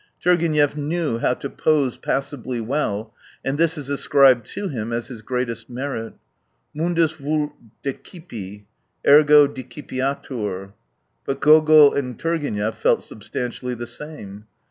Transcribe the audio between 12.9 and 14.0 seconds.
substantially the